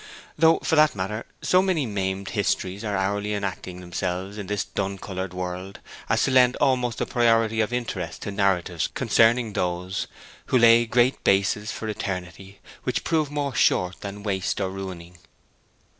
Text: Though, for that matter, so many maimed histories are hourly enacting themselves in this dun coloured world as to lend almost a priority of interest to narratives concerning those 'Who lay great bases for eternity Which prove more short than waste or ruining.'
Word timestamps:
Though, 0.35 0.57
for 0.63 0.75
that 0.77 0.95
matter, 0.95 1.27
so 1.43 1.61
many 1.61 1.85
maimed 1.85 2.29
histories 2.29 2.83
are 2.83 2.97
hourly 2.97 3.35
enacting 3.35 3.81
themselves 3.81 4.39
in 4.39 4.47
this 4.47 4.63
dun 4.65 4.97
coloured 4.97 5.31
world 5.31 5.79
as 6.09 6.23
to 6.23 6.31
lend 6.31 6.55
almost 6.55 7.01
a 7.01 7.05
priority 7.05 7.61
of 7.61 7.71
interest 7.71 8.23
to 8.23 8.31
narratives 8.31 8.87
concerning 8.95 9.53
those 9.53 10.07
'Who 10.47 10.57
lay 10.57 10.87
great 10.87 11.23
bases 11.23 11.71
for 11.71 11.87
eternity 11.87 12.61
Which 12.81 13.03
prove 13.03 13.29
more 13.29 13.53
short 13.53 14.01
than 14.01 14.23
waste 14.23 14.59
or 14.59 14.71
ruining.' 14.71 15.19